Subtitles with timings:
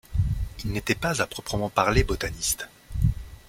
[0.65, 2.67] Il n'était pas à proprement parler botaniste.